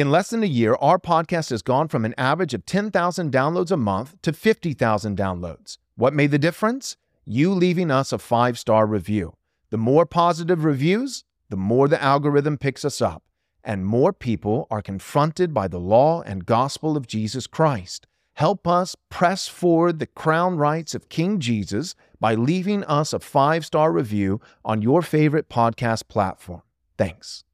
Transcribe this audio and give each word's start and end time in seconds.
In 0.00 0.10
less 0.10 0.30
than 0.30 0.42
a 0.42 0.46
year, 0.46 0.78
our 0.80 0.98
podcast 0.98 1.50
has 1.50 1.60
gone 1.60 1.86
from 1.88 2.06
an 2.06 2.14
average 2.16 2.54
of 2.54 2.64
10,000 2.64 3.30
downloads 3.30 3.70
a 3.70 3.76
month 3.76 4.16
to 4.22 4.32
50,000 4.32 5.14
downloads. 5.14 5.76
What 5.94 6.14
made 6.14 6.30
the 6.30 6.38
difference? 6.38 6.96
You 7.26 7.52
leaving 7.52 7.90
us 7.90 8.10
a 8.10 8.16
five 8.16 8.58
star 8.58 8.86
review. 8.86 9.34
The 9.68 9.76
more 9.76 10.06
positive 10.06 10.64
reviews, 10.64 11.24
the 11.50 11.58
more 11.58 11.86
the 11.86 12.02
algorithm 12.02 12.56
picks 12.56 12.82
us 12.82 13.02
up, 13.02 13.24
and 13.62 13.84
more 13.84 14.14
people 14.14 14.66
are 14.70 14.80
confronted 14.80 15.52
by 15.52 15.68
the 15.68 15.78
law 15.78 16.22
and 16.22 16.46
gospel 16.46 16.96
of 16.96 17.06
Jesus 17.06 17.46
Christ. 17.46 18.06
Help 18.32 18.66
us 18.66 18.96
press 19.10 19.48
forward 19.48 19.98
the 19.98 20.06
crown 20.06 20.56
rights 20.56 20.94
of 20.94 21.10
King 21.10 21.40
Jesus 21.40 21.94
by 22.18 22.34
leaving 22.34 22.84
us 22.84 23.12
a 23.12 23.18
five 23.18 23.66
star 23.66 23.92
review 23.92 24.40
on 24.64 24.80
your 24.80 25.02
favorite 25.02 25.50
podcast 25.50 26.08
platform. 26.08 26.62
Thanks. 26.96 27.44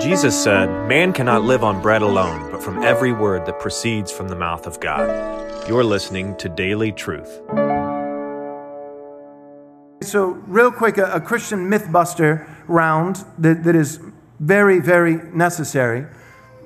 Jesus 0.00 0.40
said, 0.42 0.66
Man 0.88 1.12
cannot 1.12 1.42
live 1.42 1.64
on 1.64 1.80
bread 1.80 2.02
alone, 2.02 2.50
but 2.50 2.62
from 2.62 2.82
every 2.82 3.12
word 3.12 3.46
that 3.46 3.58
proceeds 3.58 4.12
from 4.12 4.28
the 4.28 4.36
mouth 4.36 4.66
of 4.66 4.80
God. 4.80 5.68
You're 5.68 5.84
listening 5.84 6.36
to 6.36 6.48
Daily 6.48 6.92
Truth. 6.92 7.40
So, 10.02 10.26
real 10.46 10.70
quick, 10.70 10.98
a, 10.98 11.14
a 11.14 11.20
Christian 11.20 11.70
mythbuster 11.70 12.48
round 12.66 13.24
that, 13.38 13.64
that 13.64 13.74
is 13.74 14.00
very, 14.40 14.80
very 14.80 15.16
necessary 15.32 16.06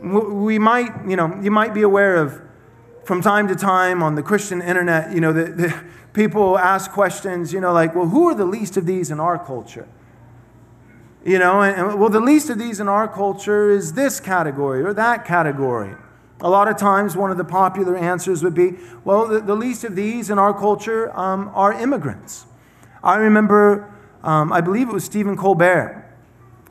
we 0.03 0.59
might, 0.59 0.93
you 1.07 1.17
know, 1.17 1.39
you 1.43 1.51
might 1.51 1.75
be 1.75 1.83
aware 1.83 2.17
of 2.17 2.41
from 3.05 3.21
time 3.23 3.49
to 3.49 3.57
time 3.57 4.03
on 4.03 4.15
the 4.15 4.23
Christian 4.23 4.61
internet, 4.61 5.13
you 5.13 5.21
know, 5.21 5.33
the 5.33 5.75
people 6.13 6.59
ask 6.59 6.91
questions, 6.91 7.53
you 7.53 7.61
know, 7.61 7.73
like, 7.73 7.95
well, 7.95 8.09
who 8.09 8.29
are 8.29 8.35
the 8.35 8.45
least 8.45 8.77
of 8.77 8.87
these 8.87 9.11
in 9.11 9.19
our 9.19 9.39
culture? 9.39 9.89
You 11.29 11.39
know, 11.39 11.61
and, 11.61 12.01
well, 12.01 12.09
the 12.09 12.21
least 12.21 12.49
of 12.49 12.59
these 12.59 12.81
in 12.81 12.89
our 12.89 13.07
culture 13.07 13.71
is 13.71 13.93
this 13.93 14.19
category 14.19 14.83
or 14.83 14.95
that 14.95 15.27
category. 15.27 15.95
A 16.41 16.49
lot 16.49 16.69
of 16.69 16.79
times, 16.79 17.17
one 17.17 17.31
of 17.31 17.37
the 17.37 17.45
popular 17.45 17.97
answers 17.97 18.43
would 18.43 18.55
be, 18.55 18.77
well, 19.05 19.27
the, 19.27 19.41
the 19.41 19.55
least 19.55 19.85
of 19.85 19.95
these 19.95 20.31
in 20.31 20.39
our 20.39 20.55
culture 20.55 21.15
um, 21.19 21.51
are 21.55 21.73
immigrants. 21.73 22.47
I 23.05 23.17
remember, 23.17 23.93
um, 24.23 24.53
I 24.53 24.61
believe 24.63 24.89
it 24.89 24.93
was 24.93 25.05
Stephen 25.05 25.37
Colbert 25.37 26.09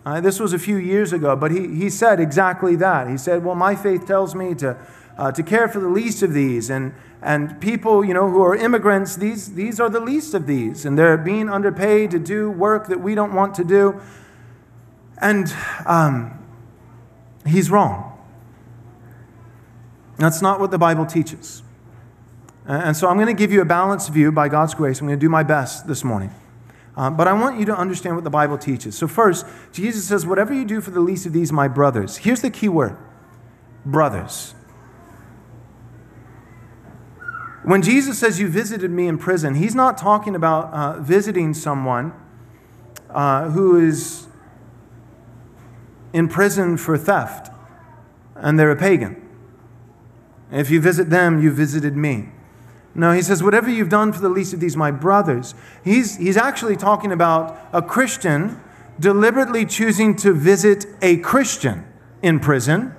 uh, 0.08 0.22
this 0.22 0.40
was 0.40 0.54
a 0.54 0.60
few 0.60 0.78
years 0.78 1.12
ago, 1.12 1.36
but 1.36 1.52
he, 1.52 1.68
he 1.68 1.90
said 1.90 2.22
exactly 2.22 2.78
that. 2.78 3.10
He 3.10 3.18
said, 3.18 3.44
Well, 3.44 3.56
my 3.56 3.76
faith 3.76 4.08
tells 4.08 4.36
me 4.36 4.56
to, 4.56 4.78
uh, 5.18 5.34
to 5.34 5.44
care 5.44 5.68
for 5.68 5.82
the 5.82 5.90
least 5.90 6.24
of 6.24 6.32
these. 6.32 6.70
And, 6.70 6.94
and 7.22 7.60
people, 7.60 8.06
you 8.06 8.14
know, 8.14 8.32
who 8.32 8.42
are 8.42 8.56
immigrants, 8.56 9.18
these, 9.18 9.56
these 9.56 9.82
are 9.82 9.90
the 9.90 10.00
least 10.00 10.34
of 10.34 10.48
these. 10.48 10.86
And 10.86 10.98
they're 10.98 11.18
being 11.18 11.50
underpaid 11.50 12.12
to 12.12 12.20
do 12.20 12.50
work 12.50 12.88
that 12.88 13.02
we 13.02 13.16
don't 13.16 13.34
want 13.34 13.54
to 13.56 13.66
do. 13.66 14.00
And 15.20 15.54
um, 15.86 16.46
he's 17.46 17.72
wrong. 17.72 18.18
That's 20.18 20.42
not 20.42 20.60
what 20.60 20.72
the 20.72 20.78
Bible 20.78 21.06
teaches. 21.06 21.64
And 22.66 22.98
so 22.98 23.08
I'm 23.08 23.16
going 23.16 23.28
to 23.28 23.34
give 23.34 23.52
you 23.52 23.62
a 23.62 23.66
balanced 23.66 24.10
view 24.12 24.32
by 24.32 24.50
God's 24.50 24.74
grace. 24.74 25.00
I'm 25.00 25.08
going 25.08 25.18
to 25.18 25.24
do 25.24 25.30
my 25.30 25.44
best 25.44 25.88
this 25.88 26.04
morning. 26.04 26.32
Um, 26.98 27.16
but 27.16 27.28
I 27.28 27.34
want 27.34 27.60
you 27.60 27.66
to 27.68 27.78
understand 27.78 28.16
what 28.16 28.24
the 28.24 28.32
Bible 28.32 28.58
teaches. 28.58 28.98
So, 28.98 29.08
first, 29.08 29.46
Jesus 29.72 30.08
says, 30.08 30.26
Whatever 30.26 30.54
you 30.54 30.66
do 30.66 30.82
for 30.82 30.90
the 30.90 31.00
least 31.00 31.28
of 31.28 31.34
these, 31.34 31.52
my 31.52 31.68
brothers. 31.68 32.18
Here's 32.18 32.42
the 32.42 32.50
key 32.50 32.68
word 32.68 32.98
brothers. 33.86 34.56
When 37.64 37.84
Jesus 37.84 38.18
says, 38.18 38.40
You 38.40 38.50
visited 38.50 38.90
me 38.90 39.08
in 39.08 39.20
prison, 39.20 39.54
he's 39.54 39.76
not 39.76 40.00
talking 40.00 40.36
about 40.36 40.74
uh, 40.74 41.00
visiting 41.00 41.54
someone 41.54 42.14
uh, 43.12 43.52
who 43.52 43.80
is 43.80 44.28
in 46.18 46.28
prison 46.28 46.78
for 46.78 46.98
theft 46.98 47.52
and 48.36 48.58
they're 48.58 48.72
a 48.72 48.76
pagan. 48.76 49.16
If 50.52 50.72
you 50.72 50.82
visit 50.82 51.12
them, 51.12 51.42
you 51.42 51.52
visited 51.52 51.96
me. 51.96 52.30
No, 52.96 53.12
he 53.12 53.22
says, 53.22 53.44
whatever 53.44 53.70
you've 53.70 53.90
done 53.90 54.12
for 54.12 54.22
the 54.22 54.30
least 54.30 54.52
of 54.52 54.60
these, 54.60 54.76
my 54.76 54.90
brothers. 54.90 55.54
He's, 55.84 56.18
he's 56.18 56.38
actually 56.38 56.76
talking 56.76 57.12
about 57.12 57.60
a 57.72 57.84
Christian 57.84 58.60
deliberately 59.00 59.64
choosing 59.64 60.16
to 60.16 60.34
visit 60.34 60.88
a 61.04 61.18
Christian 61.18 61.86
in 62.24 62.40
prison 62.40 62.96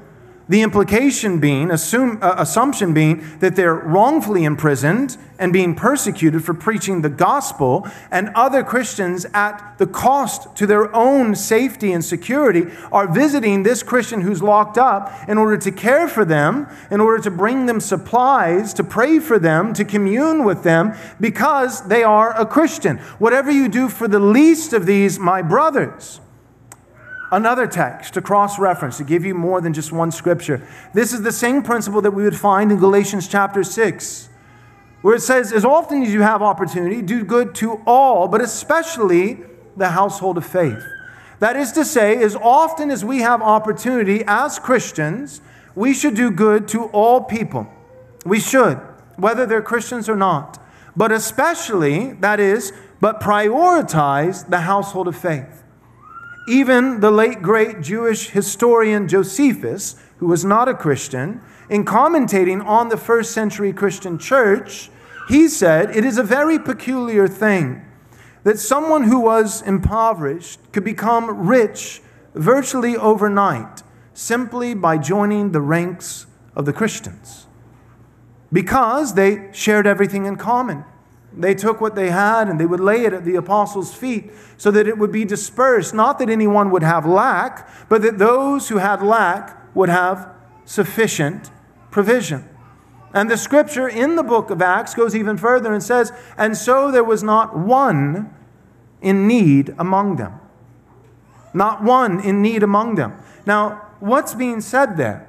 the 0.49 0.63
implication 0.63 1.39
being, 1.39 1.71
assume, 1.71 2.19
uh, 2.23 2.35
assumption 2.39 2.95
being, 2.95 3.39
that 3.41 3.55
they're 3.55 3.75
wrongfully 3.75 4.45
imprisoned 4.45 5.17
and 5.39 5.53
being 5.53 5.75
persecuted 5.75 6.45
for 6.45 6.53
preaching 6.53 7.03
the 7.03 7.09
gospel, 7.09 7.87
and 8.11 8.31
other 8.35 8.65
Christians, 8.65 9.25
at 9.35 9.77
the 9.79 9.87
cost 9.87 10.57
to 10.57 10.67
their 10.67 10.95
own 10.97 11.35
safety 11.35 11.93
and 11.93 12.05
security, 12.05 12.67
are 12.91 13.07
visiting 13.07 13.63
this 13.63 13.83
Christian 13.83 14.23
who's 14.23 14.43
locked 14.43 14.79
up 14.79 15.13
in 15.29 15.39
order 15.39 15.57
to 15.57 15.71
care 15.71 16.09
for 16.09 16.25
them, 16.25 16.67
in 16.91 17.01
order 17.01 17.23
to 17.23 17.31
bring 17.31 17.67
them 17.67 17.79
supplies, 17.79 18.75
to 18.75 18.83
pray 18.83 19.21
for 19.21 19.39
them, 19.39 19.73
to 19.75 19.85
commune 19.85 20.45
with 20.45 20.65
them, 20.65 20.95
because 21.21 21.87
they 21.87 22.03
are 22.03 22.33
a 22.39 22.45
Christian. 22.47 22.99
Whatever 23.19 23.51
you 23.51 23.69
do 23.69 23.89
for 23.89 24.09
the 24.09 24.19
least 24.19 24.73
of 24.73 24.87
these, 24.87 25.19
my 25.19 25.41
brothers, 25.41 26.21
Another 27.31 27.67
text 27.67 28.15
to 28.15 28.23
cross 28.23 28.59
reference, 28.59 28.97
to 28.99 29.05
give 29.05 29.25
you 29.25 29.35
more 29.35 29.61
than 29.61 29.75
just 29.75 29.93
one 29.93 30.11
scripture. 30.11 30.67
This 30.95 31.13
is 31.13 31.23
the 31.23 31.33
same 31.33 31.63
principle 31.63 32.01
that 32.01 32.13
we 32.13 32.23
would 32.23 32.37
find 32.37 32.73
in 32.73 32.79
Galatians 32.79 33.29
chapter 33.29 33.63
6, 33.63 34.29
where 35.03 35.17
it 35.17 35.21
says, 35.21 35.53
As 35.53 35.65
often 35.65 36.03
as 36.03 36.13
you 36.13 36.23
have 36.23 36.41
opportunity, 36.41 37.03
do 37.03 37.25
good 37.25 37.55
to 37.57 37.83
all, 37.87 38.29
but 38.29 38.41
especially 38.41 39.41
the 39.77 39.91
household 39.91 40.39
of 40.39 40.47
faith. 40.47 40.83
That 41.41 41.55
is 41.55 41.71
to 41.73 41.85
say, 41.85 42.17
as 42.23 42.35
often 42.35 42.91
as 42.91 43.05
we 43.05 43.19
have 43.19 43.43
opportunity 43.43 44.25
as 44.27 44.59
Christians, 44.59 45.41
we 45.75 45.95
should 45.95 46.17
do 46.17 46.31
good 46.31 46.67
to 46.69 46.87
all 46.87 47.23
people. 47.23 47.69
We 48.25 48.41
should, 48.41 48.77
whether 49.17 49.47
they're 49.47 49.63
Christians 49.63 50.09
or 50.09 50.17
not. 50.17 50.59
But 50.97 51.13
especially, 51.13 52.15
that 52.15 52.41
is, 52.41 52.73
but 53.01 53.21
prioritize 53.21 54.49
the 54.49 54.63
household 54.63 55.07
of 55.07 55.17
faith. 55.17 55.63
Even 56.49 57.01
the 57.01 57.11
late 57.11 57.43
great 57.43 57.83
Jewish 57.83 58.31
historian 58.31 59.07
Josephus, 59.07 59.97
who 60.17 60.27
was 60.27 60.47
not 60.47 60.67
a 60.67 60.73
Christian, 60.73 61.43
in 61.69 61.85
commentating 61.85 62.65
on 62.65 62.89
the 62.89 62.97
first 62.97 63.33
century 63.33 63.71
Christian 63.71 64.19
church, 64.19 64.91
he 65.29 65.47
said, 65.47 65.95
It 65.95 66.07
is 66.07 66.17
a 66.17 66.23
very 66.23 66.59
peculiar 66.59 67.29
thing 67.29 67.85
that 68.45 68.59
someone 68.59 69.03
who 69.03 69.21
was 69.21 69.61
impoverished 69.61 70.59
could 70.73 70.85
become 70.85 71.47
rich 71.47 72.01
virtually 72.35 72.97
overnight 72.97 73.83
simply 74.15 74.73
by 74.73 74.97
joining 74.97 75.53
the 75.53 75.61
ranks 75.61 76.27
of 76.57 76.65
the 76.65 76.73
Christians 76.73 77.47
because 78.51 79.13
they 79.13 79.51
shared 79.53 79.87
everything 79.87 80.25
in 80.25 80.37
common. 80.37 80.85
They 81.39 81.55
took 81.55 81.81
what 81.81 81.95
they 81.95 82.11
had 82.11 82.49
and 82.49 82.59
they 82.59 82.67
would 82.67 82.81
lay 82.81 83.05
it 83.05 83.13
at 83.13 83.25
the 83.25 83.37
apostles' 83.37 83.95
feet 83.95 84.33
so 84.57 84.73
that 84.73 84.89
it 84.89 84.99
would 84.99 85.13
be 85.13 85.25
dispersed. 85.25 85.95
Not 85.95 86.19
that 86.19 86.29
anyone 86.29 86.71
would 86.71 86.83
have 86.83 87.07
lack, 87.07 87.69
but 87.89 88.03
that 88.03 88.19
those 88.19 88.69
who 88.69 88.79
had 88.79 89.03
lack 89.03 89.57
would 89.75 89.89
have 89.89 90.29
sufficient 90.65 91.51
provision. 91.93 92.49
And 93.15 93.31
the 93.31 93.37
scripture 93.37 93.89
in 93.89 94.17
the 94.17 94.25
book 94.25 94.51
of 94.51 94.61
Acts 94.61 94.95
goes 94.95 95.15
even 95.15 95.37
further 95.37 95.73
and 95.73 95.83
says, 95.83 96.13
And 96.37 96.57
so 96.57 96.91
there 96.91 97.05
was 97.05 97.23
not 97.23 97.57
one 97.57 98.35
in 99.01 99.29
need 99.29 99.75
among 99.79 100.17
them. 100.17 100.41
Not 101.55 101.83
one 101.83 102.21
in 102.21 102.43
need 102.43 102.65
among 102.65 102.97
them. 102.97 103.15
Now, 103.47 103.87
what's 104.01 104.35
being 104.35 104.61
said 104.61 104.97
there? 104.97 105.25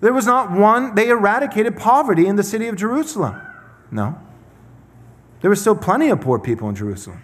There 0.00 0.12
was 0.12 0.26
not 0.26 0.52
one, 0.52 0.94
they 0.94 1.08
eradicated 1.08 1.78
poverty 1.78 2.26
in 2.26 2.36
the 2.36 2.42
city 2.42 2.68
of 2.68 2.76
Jerusalem. 2.76 3.40
No. 3.90 4.20
There 5.44 5.50
were 5.50 5.56
still 5.56 5.76
plenty 5.76 6.08
of 6.08 6.22
poor 6.22 6.38
people 6.38 6.70
in 6.70 6.74
Jerusalem. 6.74 7.20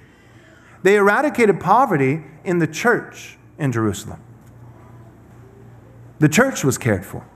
They 0.83 0.97
eradicated 0.97 1.59
poverty 1.59 2.23
in 2.45 2.59
the 2.59 2.67
church 2.67 3.39
in 3.59 3.73
Jerusalem. 3.73 4.23
The 6.19 6.29
church 6.29 6.63
was 6.63 6.77
cared 6.77 7.07
for. 7.07 7.27